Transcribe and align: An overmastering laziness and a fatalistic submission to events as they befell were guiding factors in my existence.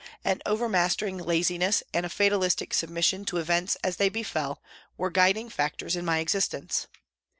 An 0.23 0.41
overmastering 0.47 1.19
laziness 1.19 1.83
and 1.93 2.07
a 2.07 2.09
fatalistic 2.09 2.73
submission 2.73 3.23
to 3.25 3.37
events 3.37 3.75
as 3.83 3.97
they 3.97 4.09
befell 4.09 4.59
were 4.97 5.11
guiding 5.11 5.47
factors 5.47 5.95
in 5.95 6.05
my 6.05 6.17
existence. 6.17 6.87